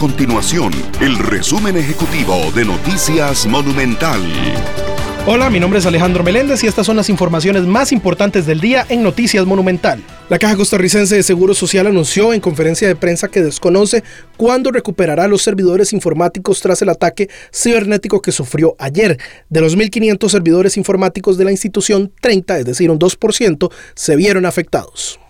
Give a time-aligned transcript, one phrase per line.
[0.00, 4.22] continuación el resumen ejecutivo de Noticias Monumental.
[5.26, 8.86] Hola, mi nombre es Alejandro Meléndez y estas son las informaciones más importantes del día
[8.88, 10.02] en Noticias Monumental.
[10.30, 14.02] La Caja Costarricense de Seguro Social anunció en conferencia de prensa que desconoce
[14.38, 19.18] cuándo recuperará los servidores informáticos tras el ataque cibernético que sufrió ayer.
[19.50, 24.46] De los 1.500 servidores informáticos de la institución, 30, es decir, un 2%, se vieron
[24.46, 25.20] afectados.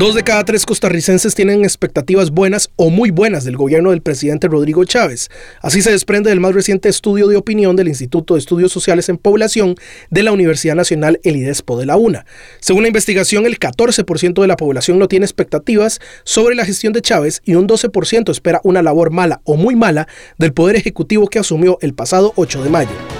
[0.00, 4.48] Dos de cada tres costarricenses tienen expectativas buenas o muy buenas del gobierno del presidente
[4.48, 5.28] Rodrigo Chávez.
[5.60, 9.18] Así se desprende del más reciente estudio de opinión del Instituto de Estudios Sociales en
[9.18, 9.74] Población
[10.08, 12.24] de la Universidad Nacional El IDESPO de la UNA.
[12.60, 17.02] Según la investigación, el 14% de la población no tiene expectativas sobre la gestión de
[17.02, 20.08] Chávez y un 12% espera una labor mala o muy mala
[20.38, 23.19] del Poder Ejecutivo que asumió el pasado 8 de mayo.